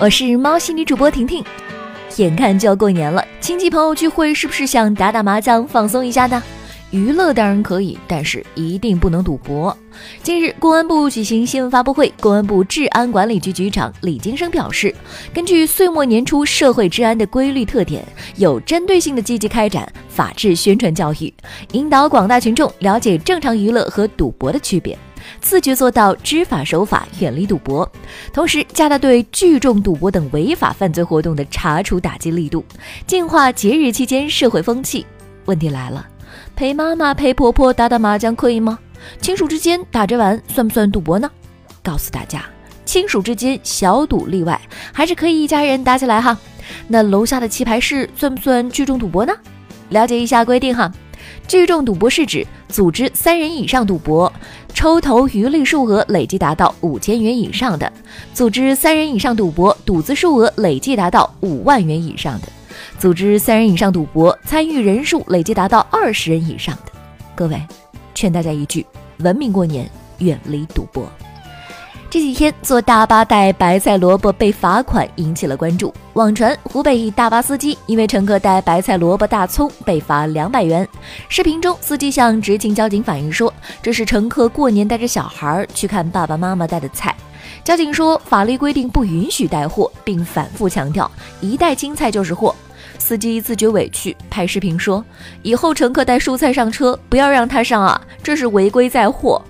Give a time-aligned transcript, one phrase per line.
[0.00, 1.42] 我是猫系女主播婷婷。
[2.16, 6.42] 眼看就要过年了，亲戚朋友聚会是不是想打打麻将放松一下呢？
[6.90, 9.76] 娱乐当然可以，但是一定不能赌博。
[10.20, 14.92] 近日，公安部举行新闻发布会，公安部治安管理局局长李金生表示，
[15.32, 18.04] 根据岁末年初社会治安的规律特点，
[18.36, 21.32] 有针对性的积极开展法治宣传教育，
[21.70, 24.98] 引导广大群众了解正常娱乐和赌博的区别。
[25.40, 27.90] 自觉做到知法守法，远离赌博，
[28.32, 32.64] 同时加大对聚众赌博等违法犯罪活动的查处打击力度，
[33.06, 35.06] 净化节日期间社会风气。
[35.44, 36.06] 问题来了，
[36.56, 38.78] 陪妈妈、陪婆婆打打麻将可以吗？
[39.20, 41.30] 亲属之间打着玩算不算赌博呢？
[41.82, 42.44] 告诉大家，
[42.86, 44.58] 亲属之间小赌例外，
[44.92, 46.38] 还是可以一家人打起来哈。
[46.88, 49.34] 那楼下的棋牌室算不算聚众赌博呢？
[49.90, 50.90] 了解一下规定哈。
[51.46, 54.32] 聚众赌博是指组织三人以上赌博，
[54.72, 57.86] 抽头渔利数额累计达到五千元以上的；
[58.32, 62.46] 组织三人以上赌博，赌资数额累计达到五万元以上的；
[62.98, 66.92] 组织三人以上赌博，参与人数累计达到二十人以上的。
[67.34, 67.60] 各位，
[68.14, 68.84] 劝大家一句：
[69.18, 71.06] 文明过年，远离赌博。
[72.14, 75.92] 这几天坐大巴带白菜萝卜被罚款，引起了关注。
[76.12, 80.88] 网传湖北一大巴司机因为乘客带白菜萝卜、大葱被罚两百元。
[81.28, 87.12] 视频中，司机向执勤交警反映说，这是乘客过年带着小孩去看爸爸妈妈带的菜。
[87.64, 92.54] 交警说，法律规定不允许带货，并反复强调一带青菜就是货。
[92.96, 95.04] 司机自觉委屈，拍视频说，
[95.42, 99.42] 以后乘客带蔬菜上车，不要让他上啊，这是违规载货。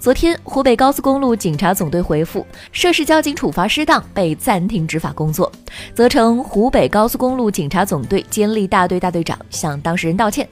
[0.00, 5.50] 昨天，湖北高速公路警察总队回复，涉事交警处罚失当，被暂停执法工作，
[5.92, 10.48] 责成湖北高速公路警察总队监利大队大队长向当事人道歉。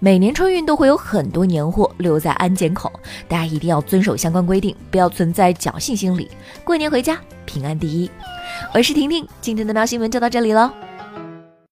[0.00, 2.92] 每年春运都会有很多年货留在安检口，
[3.26, 6.30] 大家一定要遵守相关规定，不要存在侥幸心理。
[6.62, 8.10] 过年回家，平安第一。
[8.74, 10.89] 我是婷婷，今天的喵新闻就到这里了。